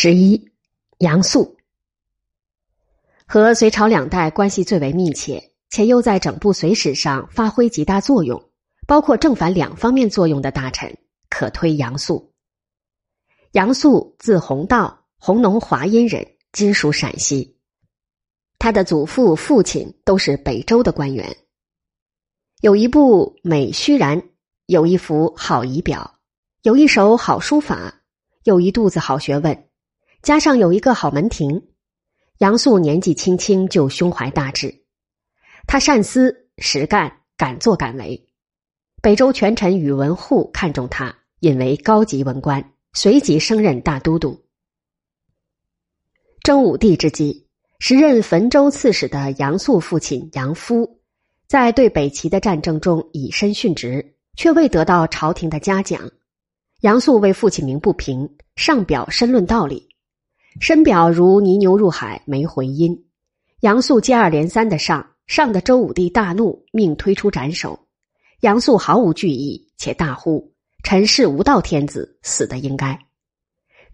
[0.00, 0.52] 十一，
[0.98, 1.56] 杨素
[3.26, 8.40] 和隋朝两代关系最为密切，且又在整部隋史上发挥极大作用，
[8.86, 10.96] 包括正反两方面作用的大臣，
[11.28, 12.32] 可推杨素。
[13.50, 17.56] 杨素字弘道，弘农华阴人，今属陕西。
[18.56, 21.36] 他的祖父、父亲都是北周的官员。
[22.60, 24.22] 有一部美虚然，
[24.66, 26.20] 有一幅好仪表，
[26.62, 28.02] 有一手好书法，
[28.44, 29.67] 有一肚子好学问。
[30.22, 31.68] 加上有一个好门庭，
[32.38, 34.82] 杨素年纪轻轻就胸怀大志，
[35.66, 38.26] 他善思实干，敢作敢为。
[39.00, 44.44] 北周权臣宇文护看中他，引为高级文官，随即升任大都督。
[46.42, 47.46] 征武帝之际，
[47.78, 51.00] 时任汾州刺史的杨素父亲杨夫，
[51.46, 56.10] 在对北齐的战争中以身殉职，却未得到朝廷的嘉奖。
[56.80, 59.87] 杨素为父亲鸣不平，上表申论道理。
[60.60, 63.04] 深表如泥牛入海没回音，
[63.60, 67.86] 杨素接二连三的上，上的周武帝大怒，命推出斩首。
[68.40, 72.98] 杨素毫无惧意，且大呼：“臣是无道天子，死的应该。”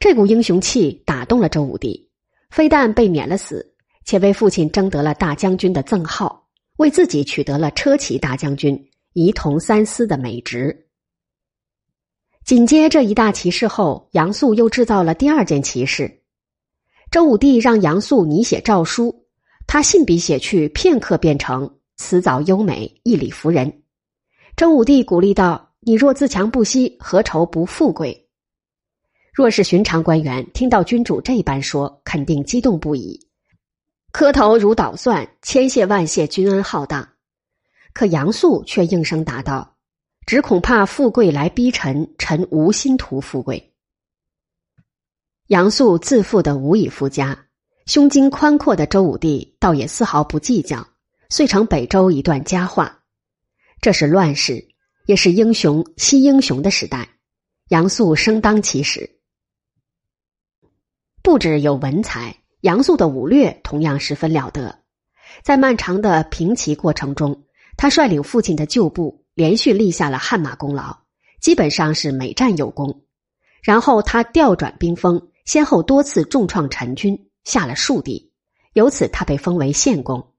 [0.00, 2.10] 这股英雄气打动了周武帝，
[2.50, 10.86] 非但被免了死，且为父亲争得了大将军的赠号，为自己取得了车骑大将军、仪同三司的美职。
[12.44, 16.22] 紧接这一大奇事后，杨素又制造了第二件奇事。
[17.10, 19.26] 周武帝让杨素拟写诏书，
[19.66, 23.82] 他信笔写去，片刻便成辞藻优美，义理服人。
[24.56, 28.28] 周武帝鼓励道：“你若自强不息，何愁不富贵？”
[29.32, 33.18] 若是寻常官员听到君主这般说，肯定激动不已，
[34.12, 37.08] 磕头如捣蒜，千谢万谢君恩浩荡。
[37.92, 39.76] 可杨素却应声答道
[40.26, 43.70] ：“只恐怕富贵来逼臣，臣无心图富贵。”
[45.48, 47.38] 杨素自负的无以复加，
[47.84, 50.88] 胸襟宽阔的周武帝倒也丝毫不计较，
[51.28, 53.00] 遂成北周一段佳话。
[53.82, 54.66] 这是乱世，
[55.04, 57.06] 也是英雄惜英雄的时代。
[57.68, 59.18] 杨素生当其时，
[61.22, 64.78] 不止有文才，杨素的武略同样十分了得。
[65.42, 67.44] 在漫长的平齐过程中，
[67.76, 70.96] 他率领父亲的旧部，连续立下了汗马功劳，
[71.38, 73.02] 基本上是每战有功。
[73.62, 75.20] 然后他调转兵锋。
[75.44, 78.32] 先后多次重创陈军，下了数地，
[78.72, 80.32] 由此他被封为献公。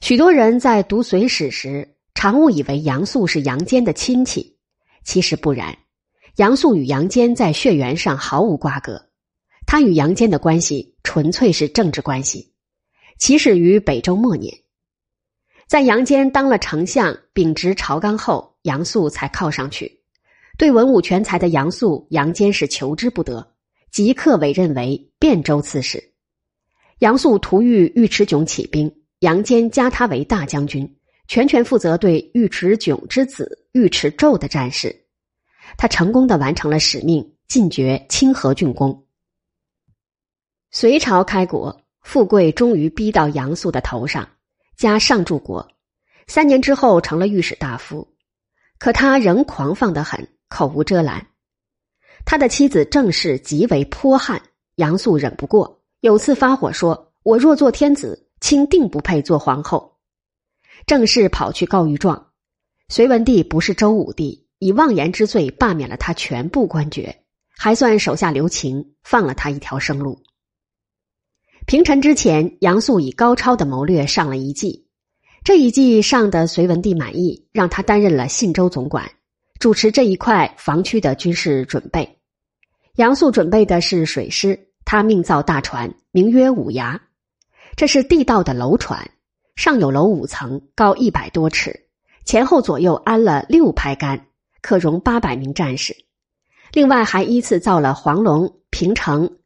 [0.00, 4.56] 许多人在读《隋史》时，常误以为杨素是杨坚的亲戚，
[5.04, 5.76] 其实不然。
[6.36, 9.10] 杨素与杨坚在血缘上毫无瓜葛，
[9.66, 12.54] 他与杨坚的关系纯粹是政治关系。
[13.18, 14.56] 起始于北周末年，
[15.66, 19.99] 在杨坚当了丞相，秉直朝纲后，杨素才靠上去。
[20.60, 23.54] 对文武全才的杨素，杨坚是求之不得，
[23.90, 26.12] 即刻委任为汴州刺史。
[26.98, 30.98] 杨素图遇尉迟迥起兵，杨坚加他为大将军，
[31.28, 34.94] 全权负责对尉迟迥之子尉迟胄的战事。
[35.78, 39.06] 他成功的完成了使命，进爵清河郡公。
[40.70, 44.28] 隋朝开国，富贵终于逼到杨素的头上，
[44.76, 45.66] 加上柱国。
[46.26, 48.06] 三年之后，成了御史大夫，
[48.78, 50.28] 可他仍狂放的很。
[50.50, 51.26] 口无遮拦，
[52.26, 54.42] 他的妻子郑氏极为泼悍，
[54.74, 59.96] 杨素忍不过，有次发火说：“我若做天子，卿定不配做皇后。”
[60.86, 62.32] 郑氏跑去告御状，
[62.88, 67.22] 隋文帝不是周武帝，以妄言之罪罢免了他全部官爵，
[67.56, 70.20] 还算手下留情，放了他一条生路。
[71.64, 74.88] 平陈之前，杨素以高超的谋略上了一计，
[75.44, 79.08] 这一计上的隋文帝满意，让他担任了信州总管。
[79.60, 82.18] 主持这一块防区的军事准备，
[82.94, 86.98] 杨素准备的是水师，他命造大船，名曰五牙，
[87.76, 89.10] 这是地道的楼船，
[89.56, 91.88] 上有楼五层，高一百多尺，
[92.24, 94.28] 前后左右安了六排杆，
[94.62, 95.94] 可容八百名战士。
[96.72, 99.36] 另外还依次造了黄龙、平城、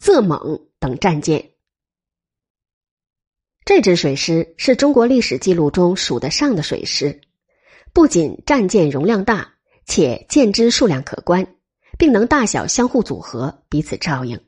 [0.00, 1.44] 仄猛等战舰。
[3.64, 7.20] 这支水师是中国历史记录中数得上的水师，
[7.92, 9.54] 不仅战舰容量大。
[9.86, 11.46] 且舰只数量可观，
[11.96, 14.38] 并能大小相互组合，彼此照应。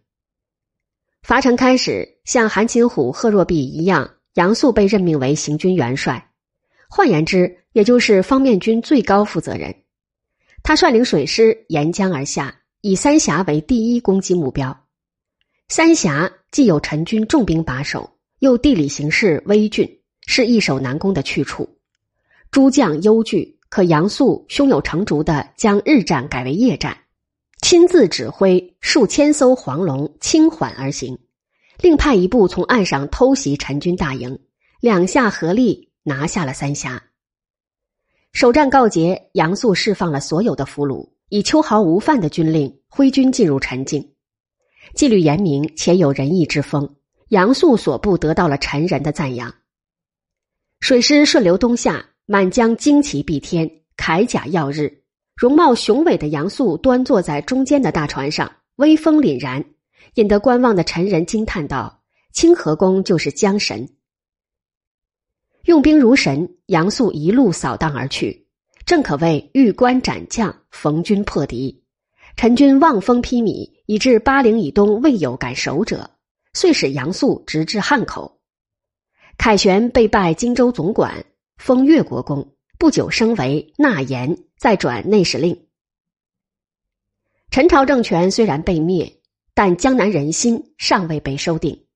[1.23, 6.31] 伐陈开始，像韩擒虎、贺若弼一样，杨素被任命为行军元帅，
[6.89, 9.75] 换言之，也就是方面军最高负责人。
[10.63, 14.87] 他率领水师沿江而下，以三峡为第一攻击目标。
[15.69, 21.79] 三峡既有陈军重兵把守，又地理形势危峻，是易守难攻的去处。
[22.51, 23.58] 诸将忧惧。
[23.69, 26.97] 可杨素胸有成竹的将日战改为夜战，
[27.61, 31.19] 亲自指挥数千艘黄龙轻缓而行，
[31.81, 34.39] 另派一部从岸上偷袭陈军大营，
[34.81, 37.03] 两下合力拿下了三峡。
[38.33, 44.15] 首战告捷，杨素释放了所有的俘虏，以秋毫无犯的军令挥军进入陈境。
[44.95, 46.97] 纪律严明且有仁义之风，
[47.29, 49.55] 杨素所部得到了陈人的赞扬。
[50.81, 53.67] 水师顺流东下，满江旌旗蔽天，
[53.97, 55.03] 铠甲耀日，
[55.35, 59.65] 容貌雄伟的杨素端坐在中间的大船上，威风凛然，
[60.17, 62.03] 引得观望的陈人惊叹道
[62.35, 63.89] ：“清河公就是江神。”
[65.65, 68.47] 用兵如神，杨素一路扫荡而去，
[68.85, 71.83] 正可谓遇关斩将，逢军破敌。
[72.37, 76.11] 陈军望风披靡，以致巴陵以东未有敢守者，
[76.53, 78.39] 遂使杨素直至汉口。
[79.39, 81.25] 凯旋被拜荆州总管，
[81.59, 85.67] 封越国公，不久升为纳言，再转内史令。
[87.51, 89.21] 陈朝政权虽然被灭，
[89.55, 91.87] 但江南人心尚未被收定，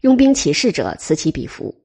[0.00, 1.84] 拥兵起事者此起彼伏。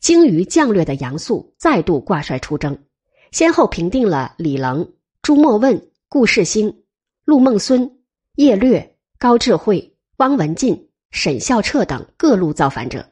[0.00, 2.84] 精于将略的杨素再度挂帅出征，
[3.32, 4.92] 先后平定了李棱、
[5.22, 6.82] 朱墨问、顾世兴、
[7.24, 7.98] 陆孟孙、
[8.36, 13.10] 叶略、高智慧、汪文进、沈孝彻等各路造反者。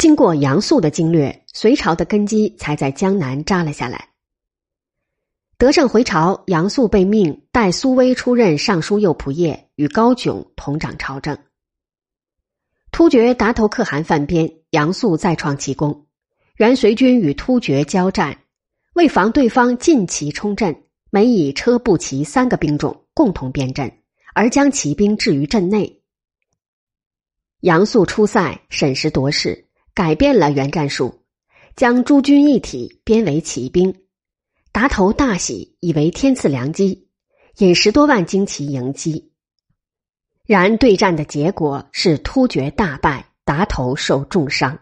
[0.00, 4.08] 经过杨素的经略，隋朝的根基才在江南扎了下来。
[5.58, 11.36] 得胜回朝，杨素被命代苏威出任尚书右仆射，与高炯同掌朝政。
[12.90, 16.06] 突厥达头可汗犯边，杨素再创奇功。
[16.56, 18.38] 元隋军与突厥交战，
[18.94, 23.92] 为防对方进骑冲阵，每以车步骑三个兵种共同编阵，
[24.32, 26.00] 而将骑兵置于阵内。
[27.60, 29.66] 杨素出塞审时度势，
[30.00, 31.20] 改变了原战术，
[31.76, 33.94] 将诸军一体编为骑兵。
[34.72, 37.06] 达头大喜，以为天赐良机，
[37.58, 39.30] 引十多万精骑迎击。
[40.46, 44.78] 然对战的结果是突厥大败，达头受重伤。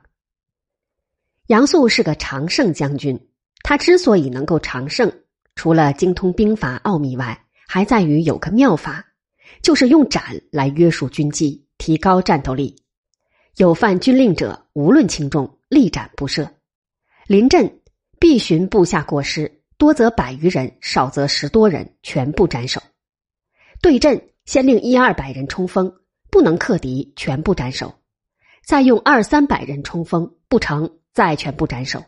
[1.48, 3.18] 杨素是个常胜将军，
[3.64, 5.12] 他之所以能够常胜，
[5.56, 9.04] 除了精通兵法奥秘外，还在于有个妙法，
[9.62, 12.76] 就是用斩来约束军纪，提高战斗力。
[13.58, 16.48] 有犯军令者，无论轻重，立斩不赦。
[17.26, 17.80] 临阵
[18.20, 22.80] 必寻部下过失，多则百余人，少则十多人，全部斩首。
[23.82, 24.22] 对阵。
[24.48, 25.92] 先令一二百人冲锋，
[26.30, 27.88] 不能克敌，全部斩首；
[28.64, 32.02] 再用二三百人冲锋，不成，再全部斩首。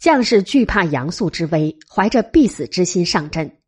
[0.00, 3.58] 将士惧怕杨素之威，怀着必死之心上阵，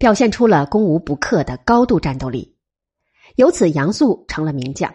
[0.00, 2.56] 表现出了攻无不克的高度战斗力。
[3.36, 4.92] 由此，杨素成了名将。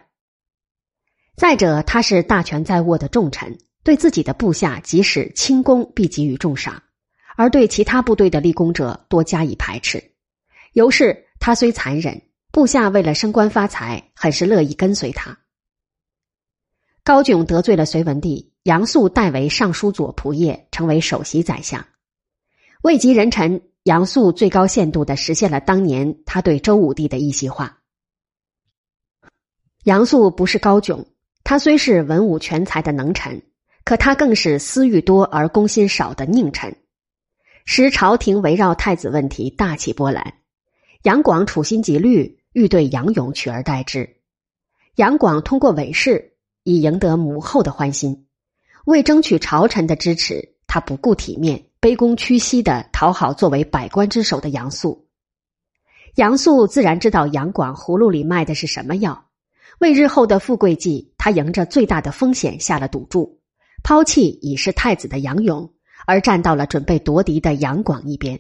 [1.38, 6.82] 再者，他是大权在握的重臣，对自己的部下，即使轻功必给予重赏，
[7.38, 10.04] 而对其他部队的立功者多加以排斥，
[10.74, 11.26] 由是。
[11.40, 12.20] 他虽残忍，
[12.52, 15.38] 部下为了升官发财，很是乐意跟随他。
[17.04, 21.86] 高炯得罪了隋文帝，杨素代为尚书左仆射，成为首席宰相。
[22.82, 27.78] 位极人臣，杨素最高限度的实现了当年他对周武帝的一席话。
[29.84, 31.06] 杨素不是高炯，
[31.48, 33.42] 他虽是文武全才的能臣，
[33.86, 36.76] 可他更是私欲多而公心少的佞臣，
[37.64, 40.34] 使朝廷围绕太子问题大起波澜。
[41.04, 44.18] 杨广处心积虑，欲对杨勇取而代之。
[44.96, 48.28] 杨广通过韦氏，以赢得母后的欢心。
[48.84, 55.08] 为争取朝臣的支持，他不顾体面，卑躬屈膝的讨好作为百官之首的杨素。
[56.16, 59.27] 杨素自然知道杨广葫芦里卖的是什么药。
[59.80, 63.40] 为日后的富贵计，他迎着最大的风险下了赌注，
[63.84, 65.74] 抛弃已是太子的杨勇，
[66.06, 68.40] 而站到了准备夺嫡的杨广一边。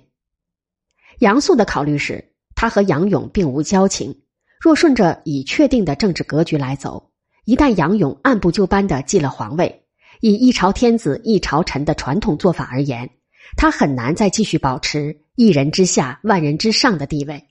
[1.19, 2.33] 杨素的考虑是。
[2.59, 4.23] 他和杨勇并无交情，
[4.59, 7.11] 若顺着已确定的政治格局来走，
[7.45, 9.83] 一旦杨勇按部就班的继了皇位，
[10.21, 13.07] 以一朝天子一朝臣的传统做法而言，
[13.55, 17.45] 他很难再继续保持一人之下万人之上的地位。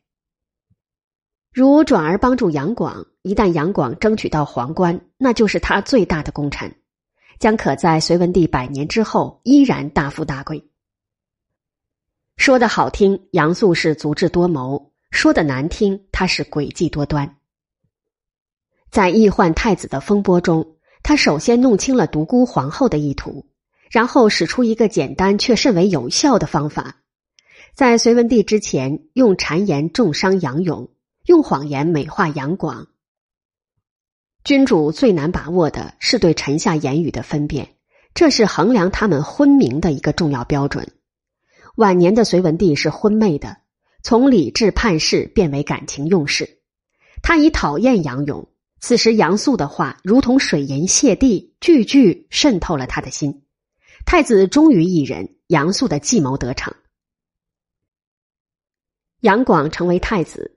[1.52, 6.72] 如转而帮助杨广，一旦杨广争取到皇冠，那就是他最大的功臣，
[7.40, 10.64] 将可在隋文帝百年之后依然大富大贵。
[12.36, 14.92] 说的好听，杨素是足智多谋。
[15.10, 17.36] 说的难听，他是诡计多端。
[18.92, 23.44] 在易换太子的风波中，他首先弄清了独孤皇后的意图，
[23.90, 26.98] 然后使出一个简单却甚为有效的方法，
[27.74, 30.88] 在隋文帝之前用谗言重伤杨勇，
[31.24, 32.86] 用谎言美化杨广。
[34.46, 37.74] 君主最难把握的是对臣下言语的分辨，
[38.14, 40.88] 这是衡量他们昏明的一个重要标准。
[41.74, 43.56] 晚年的隋文帝是昏昧的。
[44.04, 46.60] 从理智判事变为感情用事。
[47.24, 48.48] 他已讨厌杨勇，
[48.78, 53.42] 此时杨素的话如同水银泻地，句句渗透了他的心。
[54.04, 56.72] 太子终于一人，杨素的计谋得逞。
[59.22, 60.55] 杨广成为太子，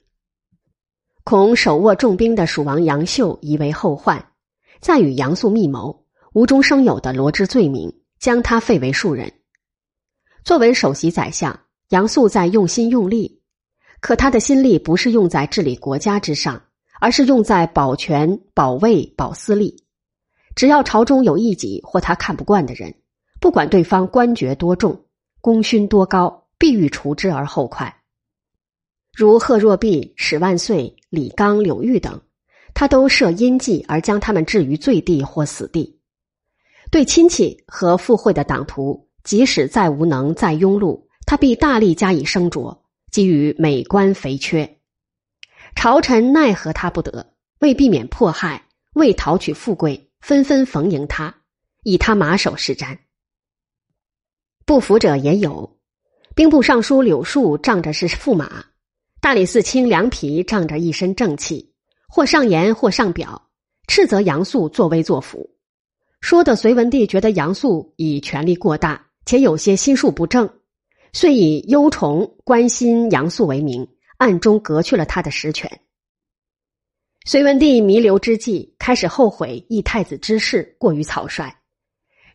[1.30, 4.32] 恐手握重兵的蜀王杨秀疑为后患，
[4.82, 9.32] 再与杨素密谋，无中生有的罗织罪名，将他废为庶人。
[10.44, 11.60] 作为首席宰相，
[11.90, 13.44] 杨素在用心用力，
[14.02, 16.60] 可他的心力不是用在治理国家之上，
[17.00, 19.84] 而是用在保全、保卫、保私利。
[20.56, 22.92] 只要朝中有异己或他看不惯的人，
[23.40, 25.00] 不管对方官爵多重、
[25.42, 27.99] 功勋多高，必欲除之而后快。
[29.20, 32.22] 如贺若弼、史万岁、李纲、柳玉等，
[32.74, 36.00] 他都设阴计而将他们置于罪地或死地。
[36.90, 44.78] 对亲戚和附会的党徒，即使再无能、再庸碌，他必大力加以升擢，给予美官肥缺。
[45.76, 47.34] 朝臣奈何他不得？
[47.60, 51.36] 为避免迫害，为讨取富贵，纷纷逢迎他，
[51.84, 52.98] 以他马首是瞻。
[54.66, 55.78] 不服者也有，
[56.36, 58.64] 兵部尚书柳树仗着是驸马。
[59.22, 61.74] 大理寺卿梁皮仗着一身正气，
[62.08, 63.50] 或上言或上表，
[63.86, 65.50] 斥责杨素作威作福，
[66.22, 70.50] 说的隋文帝觉得杨素以权力过大，且有些心术不正，
[71.12, 73.86] 遂以忧崇关心杨素为名，
[74.18, 75.70] 暗中革去了他的实权。
[77.26, 81.54] 隋文帝弥留之际，开始后悔议太子之事过于草率，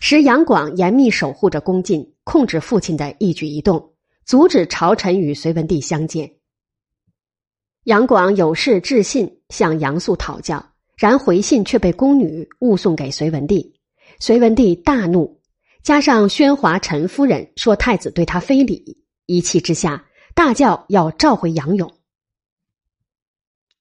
[0.00, 3.94] 使杨广严密守护着宫禁，控制父亲的一举一动，
[4.26, 6.30] 阻止朝臣与隋文帝相见。
[7.84, 10.64] 杨广有事致信向杨素讨教，
[10.96, 13.74] 然回信却被宫女误送给隋文帝。
[14.18, 15.38] 隋文帝大怒，
[15.82, 20.02] 加上宣华陈夫人说太子对他非礼，一气之下
[20.34, 21.92] 大叫要召回杨勇。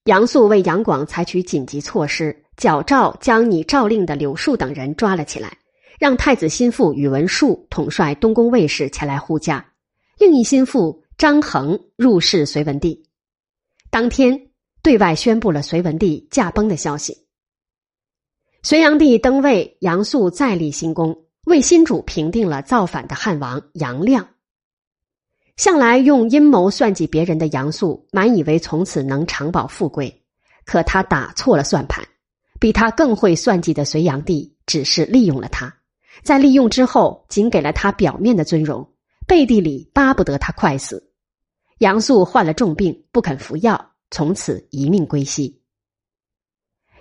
[0.03, 5.57] 杨素为杨广采取紧急措施，矫诏将拟诏令的柳树等人抓了起来，
[5.97, 9.65] 让太子心腹宇文述统帅东宫卫士前来护驾，
[10.19, 13.02] 另一心腹张衡入侍隋文帝。
[13.93, 14.49] 当天，
[14.81, 17.27] 对外宣布了隋文帝驾崩的消息。
[18.63, 24.29] 隋炀帝登位，杨素再立新功，为新主平定了造反的汉王杨亮。
[25.57, 30.23] 向来用阴谋算计别人的杨素，满以为从此能长保富贵，
[30.65, 32.03] 可他打错了算盘。
[32.59, 35.71] 比他更会算计的隋炀帝，只是利用了他，
[36.23, 38.91] 在利用之后，仅给了他表面的尊荣，
[39.27, 41.12] 背地里巴不得他快死。
[41.83, 45.59] 杨素患了重病，不肯服药，从此一命归西。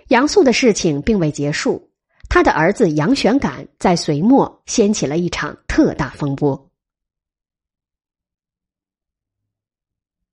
[0.09, 1.89] 杨素的事情并未结束，
[2.27, 6.69] 他的儿子杨玄感在隋末掀起了一场特大风波。